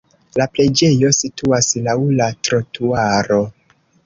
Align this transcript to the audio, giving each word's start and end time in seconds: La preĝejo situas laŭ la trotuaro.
La 0.39 0.45
preĝejo 0.53 1.11
situas 1.17 1.69
laŭ 1.89 1.95
la 2.23 2.31
trotuaro. 2.49 3.41